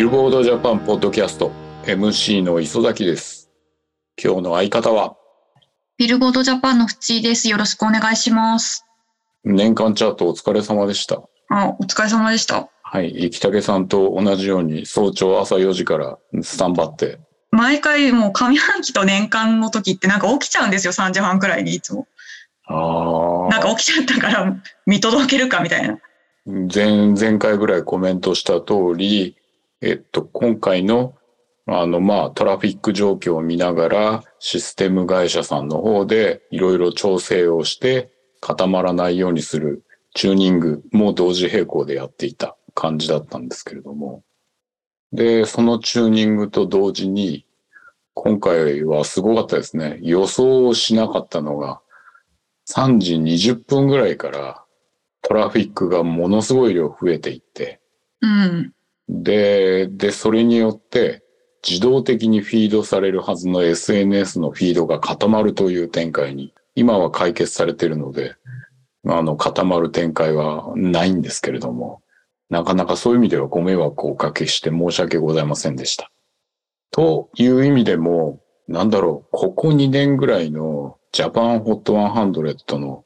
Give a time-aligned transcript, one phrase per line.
[0.00, 1.52] ルボードジャパンポッドキャスト
[1.84, 3.50] MC の磯崎です。
[4.16, 5.14] 今日の相方は？
[5.98, 7.50] ビルボードジャパンの淵井です。
[7.50, 8.86] よろしくお願いします。
[9.44, 11.20] 年間チャートお疲れ様でした。
[11.50, 12.70] あ、お疲れ様でした。
[12.82, 13.12] はい。
[13.30, 17.18] 生竹さんと同じように早朝朝4時からスタンバって。
[17.50, 20.94] 毎回もう上半期と年間の時ってなんか起きちゃうんですよ。
[20.94, 22.08] 3時半くらいにいつも。
[22.64, 25.98] あなんか起きちゃったから見届けるかみたいな。
[26.46, 29.36] 前、前回ぐらいコメントした通り、
[29.80, 31.14] えっと、今回の
[31.72, 39.84] あの、まあ、トラフィック状況を見ながら、システム会社さんの方でいろいろ調整をして固まらないようにする
[40.14, 44.24] チューニングも同時並行でやっていた感じだったんですけれども。
[45.12, 47.46] で、そのチューニングと同時に、
[48.14, 49.98] 今回はすごかったですね。
[50.02, 51.80] 予想をしなかったのが、
[52.68, 54.64] 3時20分ぐらいから
[55.22, 57.80] トラフィックがものすごい量増えていって、
[58.20, 58.74] うん。
[59.10, 61.22] で、で、それによって
[61.68, 68.36] 自動的にフィードされるはずの SNS のフィードが固まるという展開に、今は解決されているので、
[69.06, 72.02] あの、固まる展開はないんですけれども、
[72.50, 76.10] なかなかそういう意味ではご迷惑をおかけして申し訳ございませんでした。
[76.92, 83.04] という意味でも、なんだろう、ここ2年ぐらいのジャパンホット100の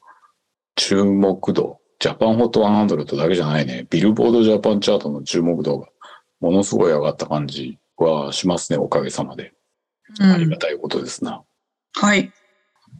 [0.76, 5.88] 注目度、ジャパンホット100だけじゃないね、ビルボードジャパンチャートの注目度が
[6.44, 9.52] ものすごい上がった感じはしますね、おかげさまで。
[10.20, 11.42] うんありが、たいことですな。
[11.94, 12.30] はい。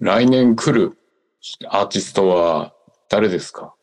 [0.00, 0.96] 来年来る
[1.68, 2.72] アーティストは
[3.10, 3.74] 誰ですか？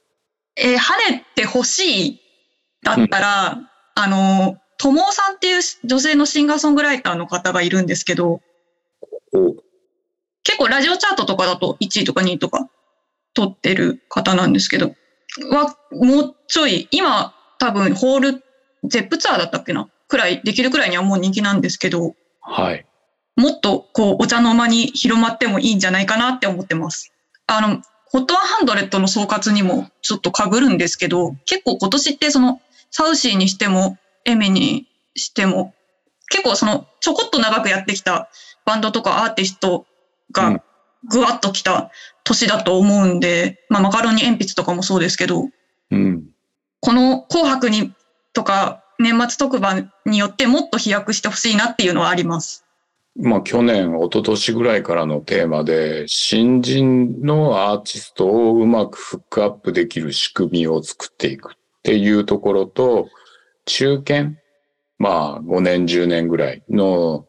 [0.56, 2.22] えー晴れて欲しい
[2.84, 3.59] だったら、
[3.95, 8.42] あの、ともさんっていう女性のシンガーソングライターの方がいるんですけど、
[9.34, 9.56] お
[10.44, 12.68] 結構ラジオチャートとかだと1位とか2位とか
[13.36, 14.96] 取ってる方なんですけど、
[15.52, 18.44] は、もうちょい、今多分ホール、
[18.84, 19.88] ゼップツアーだったっけな？
[20.08, 22.86] くらい、できるくらいにはもう人気なんですけど、はい。
[23.36, 27.14] もっとこうお茶の間に広まってもいいんじゃないかなって思ってます。
[27.47, 35.74] あの、ホット100の総括にもちょっと被るんですけど、結構今年ってそのサウシーにしてもエメにしても、
[36.30, 38.30] 結構そのちょこっと長くやってきた
[38.66, 39.86] バンドとかアーティストうん
[40.34, 40.64] が
[41.09, 41.91] ぐわっときた
[42.24, 45.50] 年だと思うんで、まあマカロニ鉛筆とかもそうですけど、
[45.90, 46.25] うん。
[46.80, 47.94] この紅白に
[48.34, 52.66] とか年末特番によってもっと飛躍してほしいなっていうのはあります。
[53.16, 63.09] まあ去年、一昨年ぐらいからのテーマで、新人のアーティストをうまくフックアップできる仕組みを作っていくっていうところと、
[63.66, 64.36] 中堅、
[64.97, 67.25] まあ5年、10年ぐらいの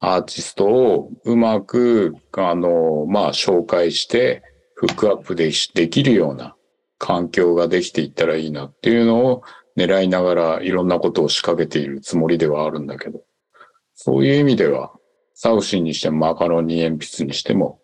[0.00, 4.42] アーティストをうまく、あの、まあ紹介して、
[4.74, 6.56] フックアップでできるような
[6.98, 9.42] 環境ができていったらいいなっていうのを
[9.76, 13.22] 狙いながらいろんなことを仕掛けているつもりではあるんだけど、
[13.94, 14.92] そういう意味では、
[15.34, 17.80] サウシーにしてもマカロニ鉛筆にしても、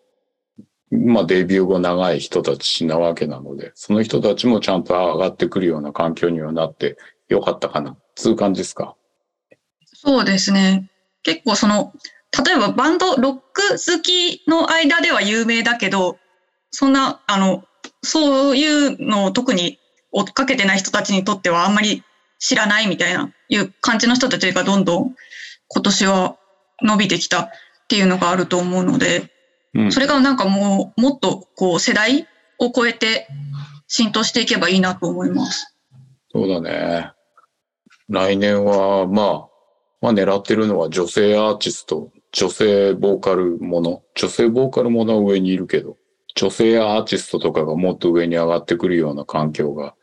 [0.91, 8.95] まあデビュー後長い人たちなわけなので、その人たちもちゃんと上がってくるような環境にはなってよかったかな、つう感じですか？
[9.85, 10.89] そうですね。
[11.23, 11.93] 結構その、
[12.45, 16.17] 例えばバンド、ロック好きの間では有名だけど、
[16.71, 17.63] そんな、あの、
[18.03, 19.78] そういうのを特に
[20.11, 22.03] 追っかけてない人たちにとってはあんまり
[22.39, 25.15] 知らないみたいな、いう感じの人たちがどんどん
[25.67, 26.37] 今年は
[26.81, 27.49] 伸びてきたっ
[27.87, 29.31] ていうのがあると思うので、
[29.75, 32.27] うんそれがなんかもう、もっとこう世代
[32.57, 33.27] を超えて
[33.87, 35.75] 浸透していけばいいなと思います。
[36.31, 37.11] そうだね。
[38.07, 39.49] 来年は、まあ、
[40.01, 45.97] まあ狙ってるのは女性アーティスト、女性ボーカルもの、女性ボーカルものは上にいるけど、
[46.35, 49.95] 女性アーティストとかがもっと上に上がってくるような環境が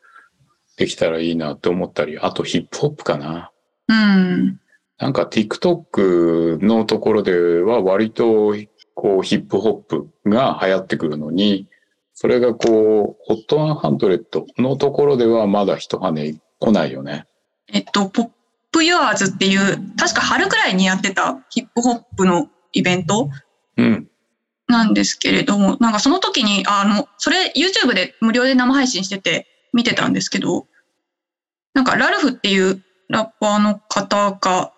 [0.77, 3.51] できたらいいなって思ったり、あとヒップホップかな。
[3.89, 4.61] うん。
[4.99, 8.55] なんか TikTok のところでは割と
[8.95, 11.69] こうヒップホップが流行ってくるのに、
[12.15, 17.27] それがこう、ホット100のところではまだ一跳ね来ないよね。
[17.69, 18.31] えっと、ポッ
[18.73, 23.29] プユアーズっていう、確か春くらいにやってたヒップホップのイベント
[23.77, 24.09] うん。
[24.67, 29.47] なんですけれども、なんかその時に、あの、それ YouTube で無料で生配信してて
[29.77, 30.67] 見てたんですけど、
[31.75, 34.73] なんかラルフっていうラッパーの方が、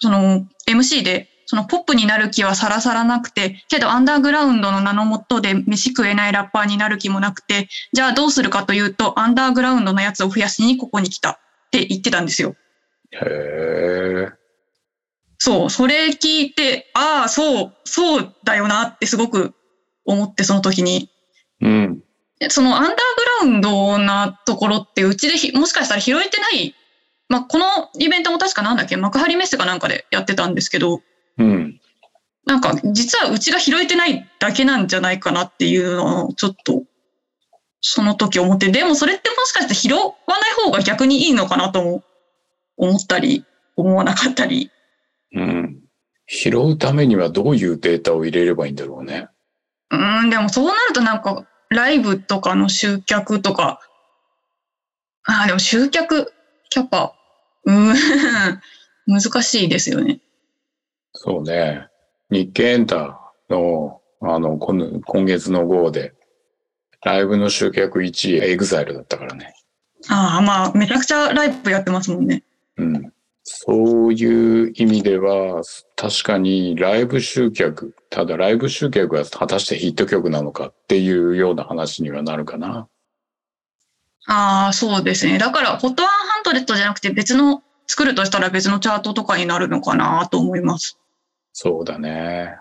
[0.00, 11.38] その MC で、そのポップになる気はさらさらなくて、けどアンダーグラウンドの名のもとで飯食えないラッパーになる気もなくて、じゃあどうするかというと、アンダーグラウンドのやつを増やしにここに来たっ
[11.70, 12.56] て言ってたんですよ。
[13.12, 14.28] へえ。
[15.38, 19.54] そう、それ聞いて、ああ、そう、そうだよなってすごく
[20.04, 21.10] 思って、その時に。
[21.60, 22.02] うん。
[22.42, 26.74] でそのアンダーグンドなところってうちでひもしかしたら拾えてない
[27.32, 27.64] まあ、この
[27.98, 31.00] イベントも確かなんだっけ、幕張メッセかなんかでやってたんですけど、
[31.38, 31.80] うん。
[32.44, 36.82] なんか実はうちが拾えてないだけなんじゃないかなっていうのをちょっと、
[37.80, 40.12] その時思って、でもそれってもしかして拾わない
[40.62, 42.04] 方が逆にいいのかなとも
[42.76, 43.46] 思ったり、
[43.76, 44.70] 思わなかったり。
[45.34, 45.80] うん。
[46.26, 49.28] 拾うためにはどういうデータを入れればいいんだろうね。
[49.90, 53.80] うーん、でもそうなるとなんか、ライブとかの集客とか、
[55.24, 56.32] ああ、でも集客、
[56.70, 57.14] キャパ、
[57.64, 58.60] うーん、
[59.06, 60.20] 難しいですよね。
[61.14, 61.86] そうね。
[62.30, 63.20] 日経エンタ
[63.50, 66.14] の、あの、この今月の号で、
[67.04, 69.54] ライブの集客1位、エグザイルだったからね。
[70.08, 72.42] ああ、まあ、めちゃくちゃライブやってますもんね。
[72.76, 73.12] うん。
[73.54, 75.62] そういう意味では、
[75.94, 82.88] 確かにライブ集客、ただライブ集客が果たしてヒット曲なのかっていうような話にはなるかな。
[84.26, 85.38] ああ、そうですね。
[85.38, 90.98] だから、ホットワンハンドレットじゃなくて別の、作るとしたら別のチャートとかになるのかなと思います。
[91.52, 92.56] そうだね。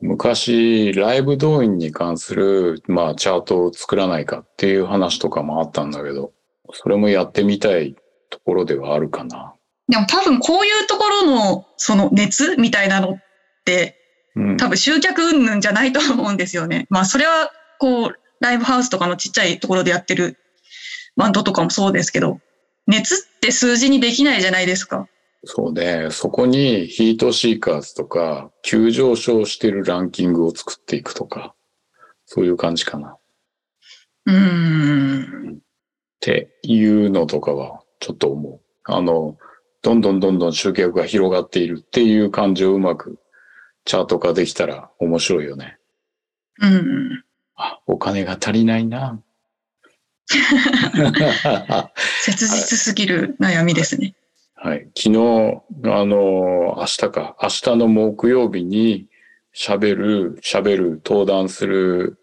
[0.00, 6.32] 昔、ライブ動員に関する、まあ、チャートを作らないかっていう話とかもあったんだけど、
[6.72, 7.94] それもやってみたい
[8.30, 9.54] ところではあるかな。
[9.88, 13.22] でも多分こういうところの、その熱みたいなのっ
[13.64, 13.98] て、
[14.34, 14.56] うん。
[14.56, 16.86] 多分集客云々じゃないと思うんですよね。
[16.90, 20.38] まあそれはこうライブハウスとかのちっちゃいところでやってる
[21.16, 22.40] バンドとかもそうですけど、
[22.86, 25.08] 熱って数字にできないじゃないですか。
[25.44, 26.08] そうね。
[26.10, 31.54] そこにヒートシーカーズとか、急上昇してるランキングを作っていくとか、
[32.26, 33.08] そういう感じかな。
[33.08, 33.18] っ
[34.26, 35.58] うーん。
[36.20, 38.60] ていうのとかは、ちょっと思う。
[38.84, 39.36] あの、
[39.82, 43.18] どんどんどんどん集客が広がっているっていう感じをうまく
[43.84, 45.76] チャート化できたら面白いよね。
[46.60, 47.24] うん。
[47.56, 49.20] あ、お金が足りないな。
[52.24, 54.14] 切実すぎる悩みですね。
[54.54, 54.88] はい。
[54.96, 59.08] 昨日、あの、明日か、明日の木曜日に
[59.54, 62.18] 喋る、喋る、登壇する、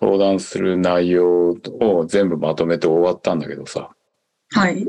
[0.00, 1.50] 登壇する内容
[1.80, 3.90] を全部まとめて終わったんだけどさ、
[4.50, 4.84] はい。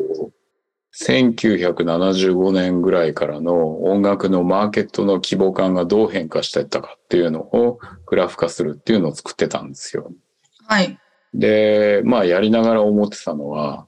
[0.93, 10.11] 1975年ぐらいからの音楽のマーケットの規模感がどう変化していったかっていうのをグラフ化するっていうのを作ってたんですよ。
[10.67, 10.97] はい。
[11.33, 13.87] で、まあやりながら思ってたのは、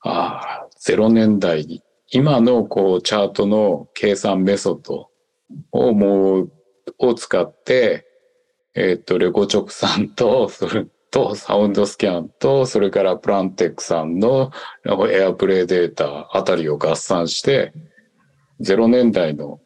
[0.00, 5.10] ああ、0年代に、今のこうチャートの計算メソッド
[5.72, 6.52] をもう、
[6.98, 8.06] を使って、
[8.74, 14.52] えっ、と、レコチョクさんと、それとサウンドスキャンと、それからプランテックさんの
[15.10, 17.72] エアプレイデータあたりを合算して、
[18.60, 19.60] 0年代の、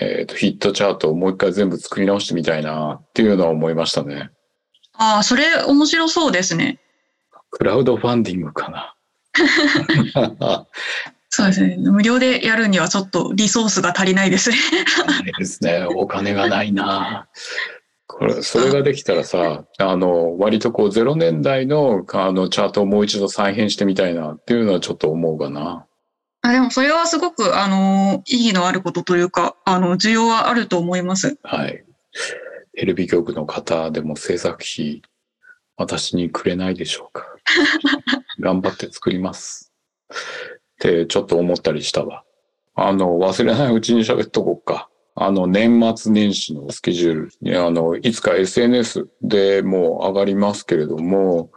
[0.00, 4.30] えーとヒットチャートをもう一回全部作り直してみたいなっていうのは思いましたね。
[4.94, 6.78] ああ、それ面白そうですね。
[7.50, 8.94] クラウドファンディングかな。
[11.30, 11.76] そうですね。
[11.78, 14.56] 無料でやるにはちょっとリソースが足りないですね。
[15.38, 15.86] ですね。
[15.88, 17.28] お金がないな。
[18.20, 25.86] これ、それができたらさ、あの、割とこう0年代のあのチャートをもう一度再編してみたいなっていうのはちょっと思うかな。
[26.42, 31.38] あでもそれはすごく、あの、意義のあることというか、あの、需要はあると思います。
[31.42, 31.82] はい。
[32.76, 35.00] テレビ局の方でも制作費、
[35.78, 37.26] 私にくれないでしょうか。
[38.38, 39.72] 頑張って作ります。
[40.10, 40.16] っ
[40.78, 42.24] てちょっと思ったりしたわ。
[42.74, 44.89] あの、忘れないうちに喋っとこうか。
[45.22, 51.50] あの、年末年始のスケジュールね、あの、いつか SNS でもう上がりますけれども、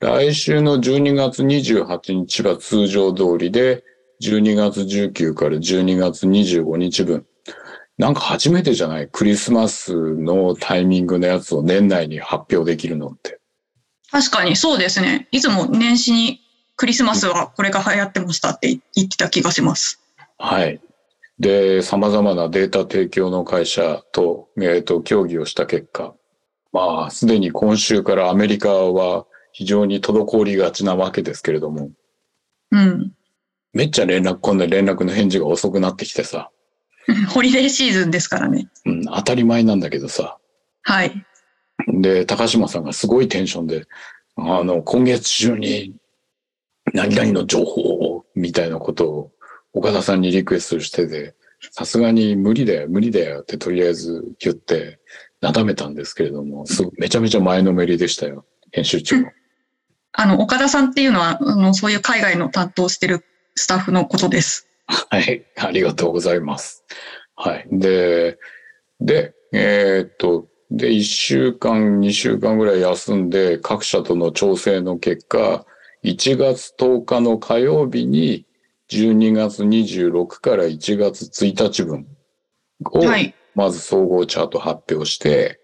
[0.00, 3.84] 来週の12月28日は通常通りで、
[4.22, 7.24] 12月19から12月25日分。
[7.96, 9.08] なんか初めてじゃない？
[9.08, 13.38] クリスマスのタイミングのやつを年内に発表できるのって。
[14.10, 15.28] 確かにそうですね。
[15.30, 16.40] いつも年始に
[16.76, 20.00] クリスマスはこれが流行ってましたって言ってた気がします。
[20.38, 20.80] はい。
[21.40, 26.14] で、様々なデータ提供の会社と、えっ、と、協議をした結果、
[26.70, 31.90] まあ、すでに今週からアメリカは非常に滞りがちなわけですけれども、
[32.70, 33.12] うん。
[33.72, 36.50] めっちゃ連絡、今度連絡の返事が遅くなってきてさ、
[37.32, 38.68] ホリデーシーズンですからね。
[38.84, 40.36] うん、当たり前なんだけどさ、
[40.82, 41.24] はい。
[41.88, 43.86] で、高島さんがすごいテンションで、
[44.36, 45.96] あの、今月中に
[46.92, 49.32] 何々の情報を、みたいなことを
[49.72, 51.34] 岡田さんにリクエストしてて、
[51.72, 54.98] さすがに無理だよ、無理だよってとりあえず言って、
[55.40, 59.16] なだめたんですけれども、すごいめちゃめちゃ前のめりでしたよ、編集長。
[60.12, 63.24] あの、岡田さんっていうのは、あの、そういう海外の担当してる
[63.54, 64.66] スタッフのことです。
[64.86, 66.84] はい、ありがとうございます。
[67.36, 67.66] はい。
[67.70, 68.38] で、
[69.00, 75.64] で、えーっと、で、1週間、2週間ぐらい休んで、各社との調整の結果、
[76.04, 78.46] 1月10日の火曜日に、
[78.90, 82.06] 12月26から1月1日分
[82.84, 83.34] を、はい。
[83.54, 85.60] まず総合チャート発表して、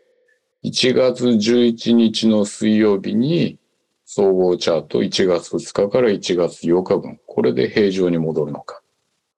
[0.64, 3.58] 1月11日の水曜日に
[4.04, 8.80] 総合チャート1月2日から1月8日分、これで平常に戻るのか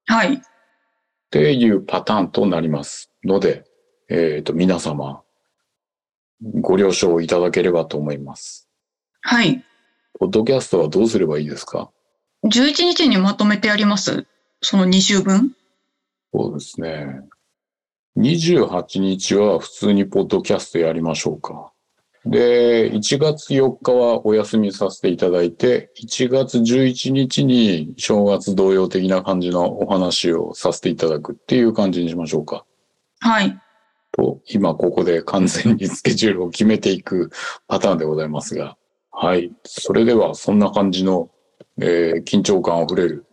[0.06, 0.34] はい。
[0.34, 0.40] っ
[1.30, 3.64] ていうパターンとなりますので、
[4.08, 5.22] えっ、と、皆様、
[6.60, 8.68] ご了承いただければと思います。
[9.20, 9.64] はい。
[10.18, 11.90] ポッドキャストはどうすればいいですか？
[12.44, 14.26] 11日にまとめてやります？
[14.62, 15.52] その2週分？
[16.32, 17.20] そうですね。
[18.16, 21.72] 28日は普通にポッドキャストやりましょうか。
[22.26, 32.66] で、1月4日はお休みさせていただいて、1月11日に正月同様的な感じのお話をさせていただくっていう感じにしましょうか。
[33.20, 33.58] はい。
[34.12, 37.30] と、今ここで完全にスケジュールを決めていく
[37.68, 38.76] パターンでございますが。
[39.12, 39.52] はい。
[39.64, 41.30] それではそんな感じの、
[41.80, 43.26] えー緊張感あふれる、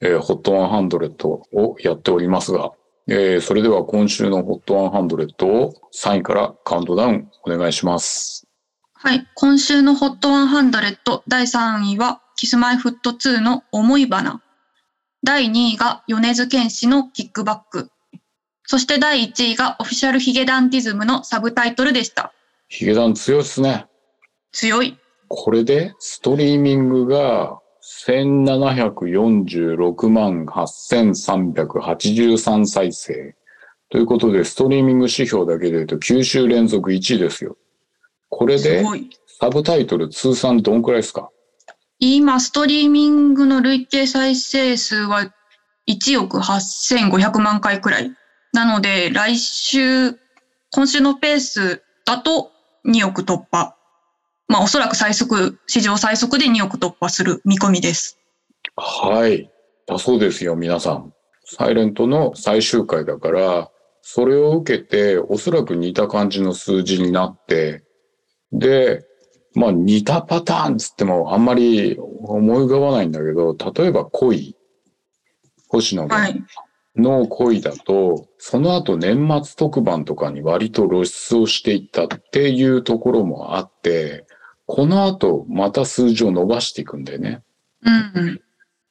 [0.00, 2.72] えー、ホット100をやっておりますが、
[3.08, 8.46] えーそれでは今週のホット100を3位からカウントダウンお願いします。
[9.04, 9.26] はい。
[9.34, 14.40] 今週の HOT100 第3位は、キスマイフット2の思い花。
[15.22, 17.90] 第2位が米津玄師のキックバック。
[18.62, 22.32] そして第1位がオフィシャルヒゲダンディズムのサブタイトルでした。
[22.68, 23.84] ヒゲダン強いですね。
[24.52, 24.96] 強い。
[25.36, 27.58] これでストリーミングが
[28.06, 33.34] 1746万8383再生。
[33.90, 37.56] ということで、ストリーミング指標だけで言うと9週連続1位ですよ。
[38.28, 38.84] これすで。
[39.40, 41.30] サブタイトル通算どんくらいですか
[41.98, 45.32] 今、ストリーミングの累計再生数は
[45.88, 48.12] 1億8500万回くらい。
[48.52, 50.12] なので、来週、
[50.70, 52.52] 今週のペースだと
[52.86, 53.74] 2億突破。
[54.48, 58.18] まあ、おそらく最速、史上最速で2億突破する見込みです。
[58.76, 59.50] はい。
[59.86, 61.12] だそうですよ、皆さん。
[61.44, 63.70] サイレントの最終回だから、
[64.02, 67.84] それを受けて、おそらく似た感じの数字になって、
[68.52, 69.04] で、
[69.54, 74.56] まあ似たパターンつってもあんまり思い浮かばないんだけど、例えば恋。
[75.68, 76.44] 星野はい。
[76.96, 84.26] の恋だと、その後年末特番とかに割と露出をしていったっていうところもあって、
[84.66, 87.42] この後また数字を伸ばしていくんだよね。
[87.82, 88.40] うん。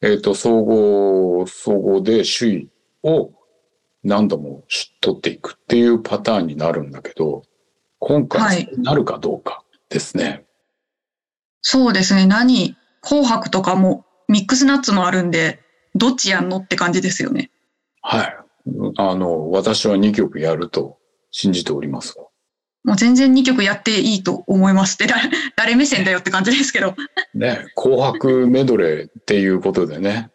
[0.02, 2.70] えっ、と、総合、総合で首位
[3.04, 3.32] を
[4.04, 4.64] 何度も
[5.02, 7.44] 取っていくっていうパターンになるんだけど、
[8.00, 10.46] 今はい回なるかどうかですね。
[11.62, 12.26] そうですね。
[12.26, 15.62] 何紅白とかもミックスナッツもあるんで、
[15.96, 17.52] どっちやんのって感じですよね。
[18.02, 18.38] はい。
[18.98, 20.98] あの、私は2曲やると
[21.32, 22.24] 信じておりますが。
[22.84, 26.96] もう全然2曲やっていいと思いますって、誰 誰目線だよって感じですけど。
[27.34, 30.32] ね、紅白メドレーっていうことでね、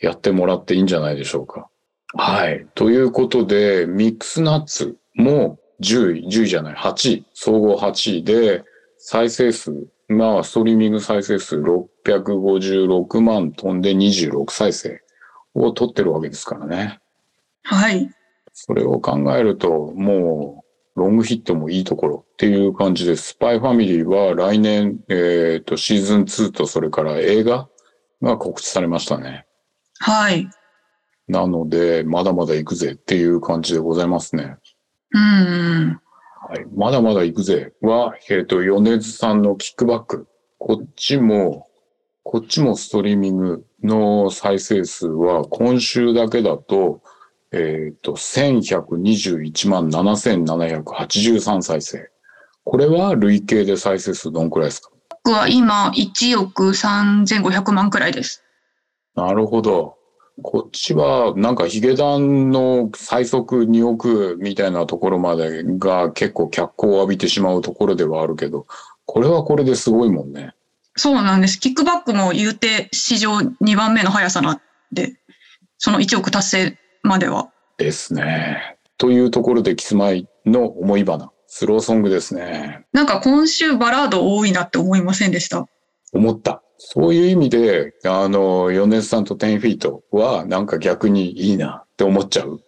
[0.00, 1.68] やってもらっていいんじゃないでしょうか。
[2.14, 2.66] はい。
[2.74, 8.64] ということで、ミックスナッツも10位、10位じゃない、8位、総合8位で、
[8.98, 9.72] 再生数、
[10.08, 15.00] まあ、ストリーミング再生数656万飛んで26再生
[15.54, 17.00] を取ってるわけですからね。
[17.64, 18.10] はい。
[18.52, 20.61] それを考えると、もう、
[20.94, 23.28] ロングヒットもいいところっていう感じです。
[23.28, 27.68] スパイファミリーは来年、えっ、と、シーズン2とそれから映画
[28.20, 29.46] が告知されましたね。
[29.98, 30.48] はい。
[31.28, 34.56] なので、まだまだ行くぜっていう感じでございますね。
[35.12, 36.00] うん。
[36.48, 36.66] はい。
[36.76, 40.26] まだまだ行くぜは、えっ、と、米津さんのキックバック。
[40.58, 41.68] こっちも、
[42.22, 47.02] こっちもストリーミングの再生数は今週だけだと、
[47.52, 52.10] えっ、と、1121万7783再生。
[52.64, 54.90] これは累計で再生数どんくらいですか？
[55.24, 58.42] 僕は今1億3500万くらいです。
[59.14, 59.96] なるほど。
[60.42, 68.66] こっちは、なんかヒゲダンの最速2億みたいなところまでが結構脚光を浴びてしまうところではあるけど、
[69.04, 70.54] これはこれですごいもんね。
[70.96, 71.60] そうなんです。
[71.60, 75.12] キックバックも言うて史上2番目の速さなんで、
[75.76, 77.50] その1億達成までは。
[77.78, 78.76] ですね。
[78.98, 82.84] というところでキスマイの思い花、スローソングですね。
[82.92, 85.66] なんか今週バラード多いなって思いませんでした？
[86.12, 86.62] 思った。
[86.78, 92.60] そういう意味で、あの、米津さんと10フィートはなんか逆にいいなって思っちゃう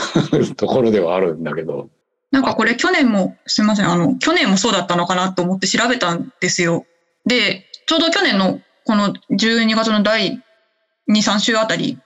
[0.56, 1.88] ところではあるんだけど。
[2.30, 6.84] なんかこれ去年も、すみません、あの、去年もそうだったのかなと思って調べたんですよ。
[7.26, 10.40] で、ちょうど去年のこの12月の第
[11.10, 12.02] 2、3週あたり、うん。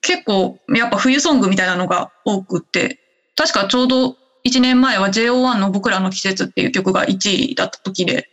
[0.00, 3.00] 結構やっぱ冬ソングみたいなのが多くって、
[3.36, 8.28] 確かちょうど1年前は JO1 の僕らの季節っていう曲が1位だった時で、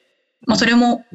[0.46, 1.06] まあそれも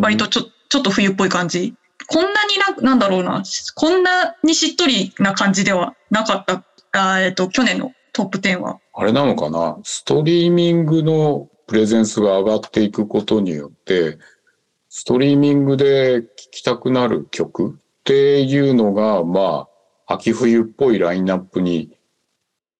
[0.00, 1.74] 割とちょちょっと冬っぽい感じ。
[2.06, 3.42] こんなにな、なんだろうな、
[3.76, 8.78] こんなにしっとりな感じではなかった、あえっ、と、去年のトップ10は。
[8.94, 9.78] あれなのかな？
[9.82, 14.18] ストリーミングのプレゼンスが上がっていくことによって、
[14.88, 19.68] ストリーミングで聴きたくなる曲っていうのが、まあ、
[20.06, 21.96] 秋冬っぽいラインナップに、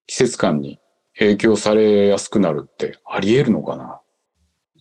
[0.06, 0.78] 季節感に
[1.18, 4.00] 影響されやすくなるってあり得るのかな？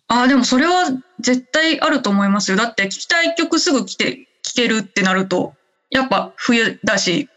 [0.07, 0.85] ああ、でもそれは
[1.19, 2.57] 絶対あると思いますよ。
[2.57, 5.53] だって聞きたい曲すぐ来て、聴けるってなると、
[5.89, 7.29] やっぱ冬だし、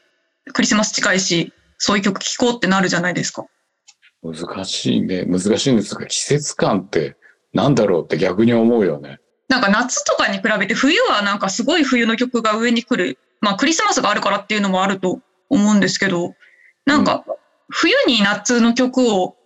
[0.53, 3.47] クリスマス近いし、そういう曲聴こうってなるじゃないですか。
[4.23, 5.25] 難しいね。
[5.25, 7.17] 難しいんですが、季節感って
[7.53, 9.21] なんだろうって逆に思うよね。
[9.49, 13.19] なんか夏とかに比べて冬はなんかすごい冬の曲が上に来る。
[13.41, 16.35] まあクリスマスがあるからっていうのもあると思うんですけど、
[16.85, 17.25] なんか
[17.69, 19.37] 冬に夏の曲を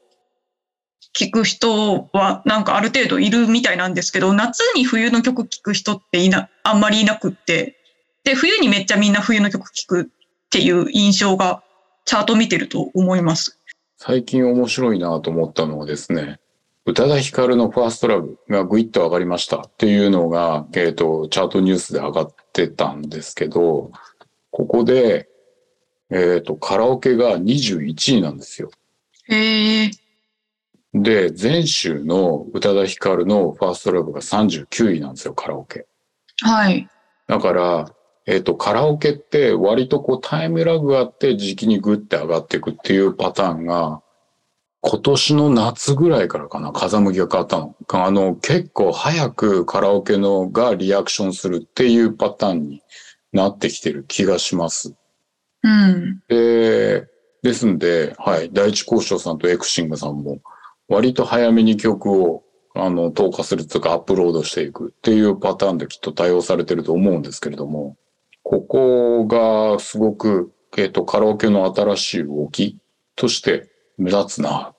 [1.12, 7.76] 聴く人はなんかある程度いるみたいなんですけど、夏に冬の曲聴く人っていな、あんまりいなくって、
[8.24, 10.06] で、冬にめっちゃみんな冬の曲聴くっ
[10.50, 11.62] ていう印象が
[12.04, 13.58] チャート見てると思います。
[13.96, 16.38] 最近面白いなと思ったのはですね、
[16.86, 23.92] 宇多田ヒカルのファーストラブがグイッと上がりましたっていうのが、えっ、と、チャートニュースで上がってたんですけど、
[24.50, 25.28] ここで、
[26.10, 28.70] えっ、と、カラオケが21位なんですよ。
[29.28, 29.90] へえ。
[30.92, 35.86] で、前週の宇多田ヒカルのファーストラブが39位なんですよ、カラオケ。
[36.42, 36.88] はい。
[37.28, 37.94] だから、
[38.26, 44.02] えっ、と、カラオケって割とこうタイムラグがあって時期にグッて上がっていくっていうパターンが、
[44.82, 47.76] 今年の夏ぐらいからかな、風向きが変わったの。
[47.92, 52.82] あの、結構早くカラオケのがリアクションするっていうパターンに
[53.32, 54.94] なってきてる気がします。
[55.62, 56.22] うん。
[56.28, 57.06] で、
[57.42, 60.40] ですんで、はい、第一交渉さんとエクシングさんも、
[60.88, 62.42] 割と早めに曲を、
[62.74, 67.96] あの、投下するというかアップロードしていくっていうパターンできっと対応されてると思うんですけれども、
[68.42, 72.78] ここがすごく、えっ、と、カラオケの新しい動き
[73.16, 74.72] として目立つな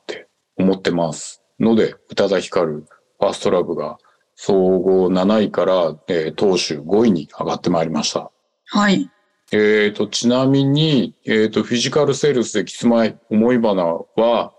[0.58, 1.42] 思ってます。
[1.60, 2.86] ので、宇多田ヒカル、
[3.20, 3.98] ファーストラブが
[4.36, 8.32] 総合7位から、えー、当週5位に上がってまいりました。
[8.66, 9.10] はい。
[9.52, 13.84] えっ、と、ちなみに、えっ、と、フィジカルセールスでキスマイ思い花
[14.16, 14.54] は、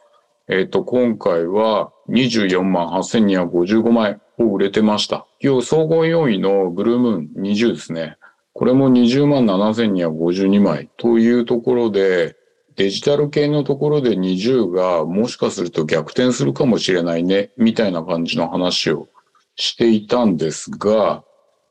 [0.48, 5.26] えっ、と、今回は24万8255枚を売れてました。
[5.40, 8.18] 要総合4位のブルームーン20ですね。
[8.52, 12.37] これも20万7252枚というところで、
[12.77, 19.09] デジタル系のところで20がもしかすると逆転するかもしれないね、みたいな感じの話を
[19.57, 21.25] していたんですが、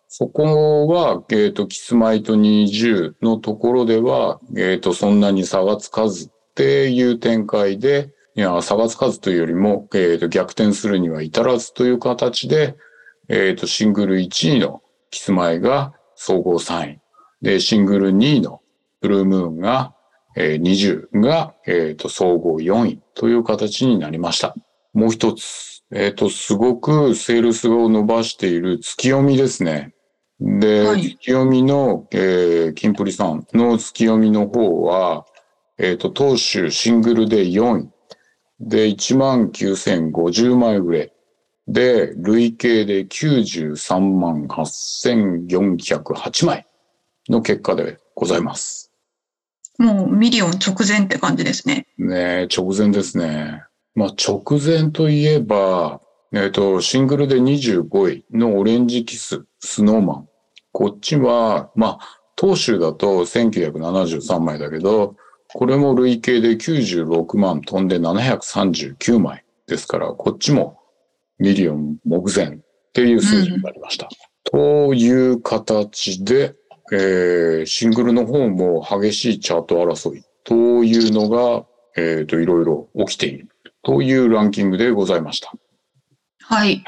[0.08, 12.76] そこは、えっ、と、キスマイと20のところでは、えっ、と、そんなに差がつかずっていう展開で、いや、差がつかずというよりも、えっ、と、逆転するには至らずという形で、
[13.30, 17.00] えっ、と、シングル1位のキスマイが総合3位。
[17.42, 18.62] で、シングル2位の
[19.00, 19.96] ブルームーンが、
[20.36, 24.56] えー20が、えっ、と、総合4位という形になりました。
[24.94, 29.94] もう一つ、えっ、と、すごくセールスを伸ばしているツキヨミですね。
[30.40, 35.26] で、はいツキヨミの、えー、キンプリさんのツキヨミの方は、
[35.78, 37.90] えっ、と、当週シングルで4位。
[38.60, 41.14] で、19,050枚売れ。
[41.68, 46.68] で、累計で93万8408枚
[47.30, 48.91] の結果でございます。
[49.78, 51.88] もうミリオン直前って感じですね。
[51.98, 53.64] ねえ直前ですね。
[53.96, 56.02] まあ、直前といえば、
[56.34, 60.28] えっ、と、シングルで25位のオレンジ kiss、スノーマン。
[60.72, 65.16] こっちは、まあ、当週だと1973枚だけど、
[65.54, 70.80] これも累計で96万飛んで739枚ですから、こっちも
[71.38, 72.60] ミリオン目前っ
[72.94, 74.08] ていう数字になりました。
[74.46, 76.56] という形で、
[76.92, 83.50] えーシングルの方も激しいチャート争いというのが、えっ、と、いろいろ起きている
[83.84, 85.54] というランキングでございました。
[86.42, 86.84] はい。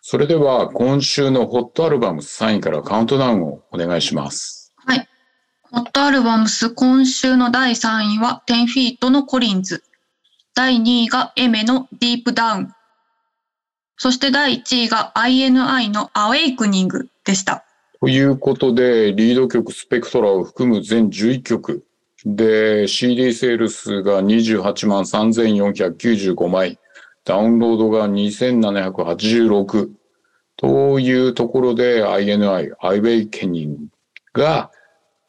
[0.00, 4.72] それでは、今週のホットアルバム3位からカウントダウンをお願いします。
[4.76, 5.08] はい。
[5.62, 9.82] ホットアルバムス今週の第3位は10フィートのコリンズ。
[10.54, 12.74] 第2位がエメのディープダウン。
[13.96, 17.64] そして第1位が INI のアウェイクニングでした。
[18.00, 21.84] ということで、リード曲スペクトラを含む全11曲
[22.24, 26.78] で CD セールスが28万3495枚、
[27.24, 29.90] ダウンロードが2786
[30.56, 33.76] というところで INI、アイウェイケニン
[34.32, 34.70] グが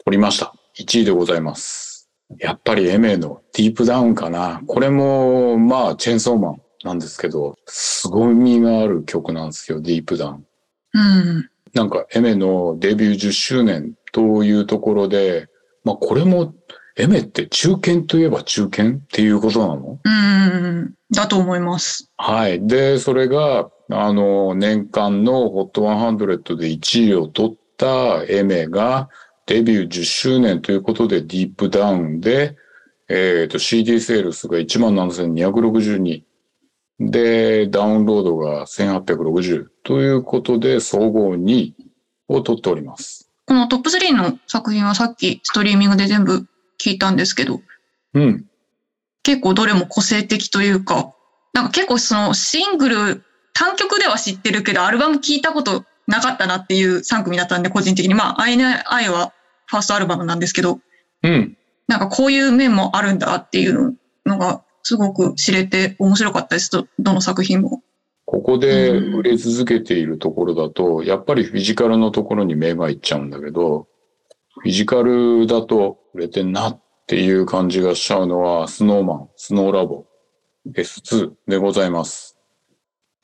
[0.03, 0.53] 取りました。
[0.77, 2.09] 1位でございます。
[2.39, 4.61] やっぱりエメのディープダウンかな。
[4.67, 10.45] これも、まあ、チェンソーマンなんですけど、凄みがある曲なんですよ、ディープダウン。
[10.93, 11.49] うん。
[11.75, 15.49] なんかエメのデビュー10周年というところで、
[15.83, 16.55] まあこれも
[16.95, 19.99] エメって中堅といえば中堅っていうことなの？
[20.03, 22.09] うん、だと思います。
[22.15, 22.65] はい。
[22.65, 29.09] で、それが、あの、年間の HOT100 で1位を取ったエメが
[29.45, 32.55] デビュー10周年ということでディープダウンで、
[33.09, 36.23] えっ、と CD セールスが17,262。
[36.99, 41.75] で、ダウンロードが1860ということで総合2位
[42.27, 43.29] を取っております。
[43.45, 46.47] このトップ3の作品はさっきストリーミングで全部
[46.83, 47.61] 聞いたんですけど、
[48.13, 48.45] うん。
[49.23, 51.13] 結構どれも個性的というか、
[51.53, 58.13] なんか結構そのシングル、単曲では知ってるけど、アルバム聞いたことなかったなっていう3組だったんで、個人的に。
[58.13, 59.33] まあ、I Know I は
[59.67, 60.79] ファーストアルバムなんですけど、
[61.23, 61.57] うん。
[61.87, 66.69] なんかこういう面もあるんだっていうのがすごく知れて面白かったです。
[66.69, 67.81] どどの作品も。
[68.25, 73.87] ここで売れ続けているところだと、やっぱりフィジカルのところに目がいっちゃうんだけど、
[74.61, 80.05] フィジカルだと売れてんなっていう感じがしちゃうのは、スノーマン、スノーラボ、
[80.71, 82.37] S2 でございます。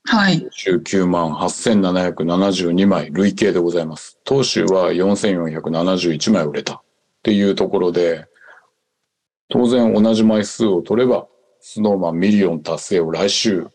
[0.05, 0.43] はい。
[0.65, 4.17] 19万8772枚累計でございます。
[4.23, 6.81] 当週は4471枚売れたっ
[7.21, 8.25] ていうところで、
[9.49, 11.27] 当然同じ枚数を取れば、
[11.61, 13.67] スノーマンミリオン達成を来週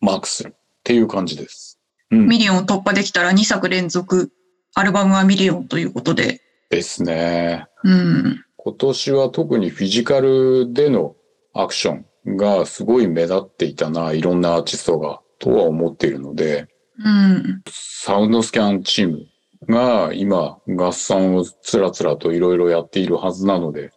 [0.00, 1.80] マークするっていう感じです。
[2.10, 2.26] うん。
[2.26, 4.32] ミリオンを突破できたら2作連続、
[4.74, 6.40] アルバムはミリオンということで。
[6.70, 7.66] ですね。
[7.82, 8.44] うん。
[8.56, 11.16] 今年は特にフィジカルでの
[11.52, 16.68] アクションがすごい目立っていたな、いろんなアーティストが、とは思っているので、
[17.04, 17.62] うん。
[17.68, 19.26] サウンドスキャンチーム
[19.68, 23.90] が今合算をつらつらといろいろやっているはずなので、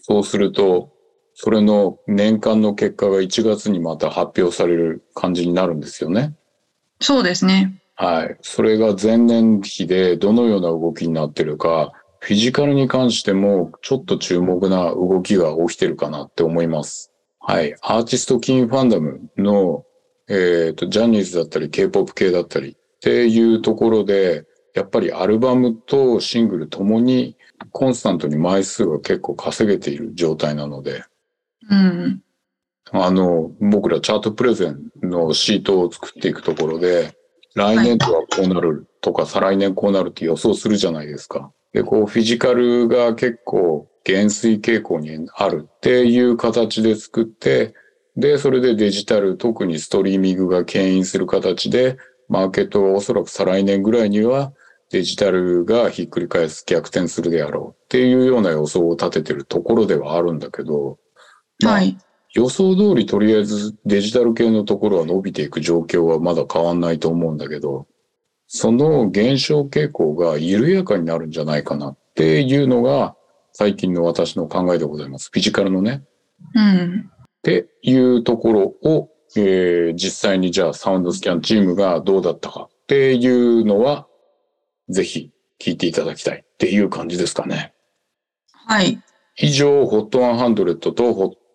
[0.00, 0.92] そうすると、
[1.38, 6.34] それの年間の結果が1月にまた発表される感じになるんですよね。
[6.98, 7.78] そうですね。
[7.94, 8.38] はい。
[8.40, 17.12] それが前年比でどのような動きになってるか、フィジカルに関してもちょっと注目な動きが起きてるかなって思います。
[17.38, 17.76] はい。
[17.82, 19.84] アーティストキンファンダムの、
[20.28, 27.36] えっ、と、ジャニーズだったり K-POP 系だったりっていうところで、やっぱりアルバムとシングルともに
[27.72, 31.04] コンスタントに枚数が結構稼げている状態なので、
[31.70, 32.22] うん。
[32.92, 37.16] あの、僕らチャートプレゼンのシートを作っていくところで、
[37.54, 41.52] 来年度はこうなるとか、再来年こうなるって予想するじゃないですか。
[41.72, 47.74] で、こう、フィジカルが結構減衰傾向にあるっていう形で作って、
[48.16, 51.98] で、それでデジタル、特にストリーミングが牽引する形で、
[52.28, 54.52] マーケットはおそらく再来年ぐらいには
[54.90, 60.98] デジタルがひっくり返す、逆転するであろうっていうような予想を立ててるところではあるんだけど、
[61.62, 61.96] まあはい。
[62.32, 67.86] 予想通りとりあえずデジタル系のところは伸びていく状況はまだ変わんないと思うんだけど、
[68.46, 73.16] その減少傾向が緩やかになるんじゃないかなっていうのが
[73.52, 75.30] 最近の私の考えでございます。
[75.32, 76.04] フィジカルのね。
[76.54, 77.10] うん。
[77.10, 84.06] っていうところを、えー実際にじゃあサウンドスキャンチームがどうだったかっていうのは、
[84.88, 87.72] ぜひ聞いていただきたいっていう感じですかね。
[88.52, 89.00] はい。
[89.38, 90.92] 以上、HOT100 と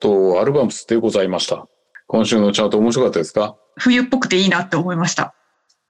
[0.01, 1.67] HOT アルバムスでございました。
[2.07, 3.55] 今週のチャート面白かったですか？
[3.77, 5.33] 冬っぽくていいなって思いました。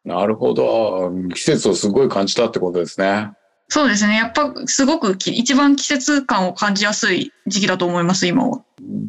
[0.06, 1.12] なるほど。
[1.34, 3.32] 季節をすごい感じたってことですね。
[3.70, 4.18] そうですね。
[4.18, 8.64] やっぱすごくき一番季節感を感じやすい時期だと思います、今は。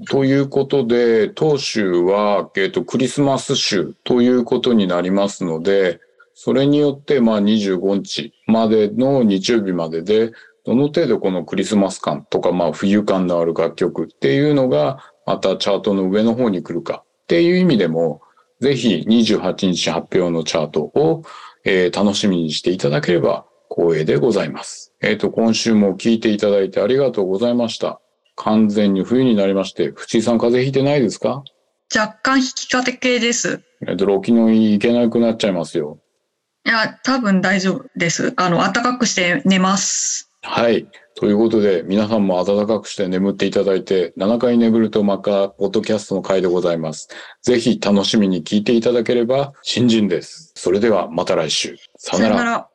[0.08, 5.98] ということで、当週は、えっと、クリスマス週ということになりますので、
[6.34, 10.32] それによって、まあ、25日までの日曜日までで、
[10.64, 18.20] どの程度このクリスマス感とか、まあ、冬感のある楽曲っていうのが、またチャートの上の方に来るかっていう意味でも、
[18.60, 21.24] ぜひ28日発表のチャートを、
[21.64, 23.44] えー楽しみにしていただければ
[23.74, 24.92] 光栄でございます。
[25.00, 28.00] えっ、と、今週も聞いていただいてありがとうございました。
[28.36, 31.42] 完全に冬になりまして、藤井さん風邪ひいてないですか？
[31.94, 33.62] 若干引き立て系です。
[33.86, 35.98] えっと、ロキノイ行けなくなっちゃいますよ。
[36.64, 38.32] いや、多分大丈夫です。
[38.36, 40.30] あの、暖かくして寝ます。
[40.42, 40.86] はい。
[41.14, 47.08] ということで、皆さんも暖かくして眠っていただいて、7回眠るとまた、ポッドキャストの回でございます。
[47.42, 50.52] ぜひ楽しみに聞いていただければ、新人です。
[50.56, 51.76] それではまた来週。
[51.96, 52.44] さよな。
[52.44, 52.71] ら。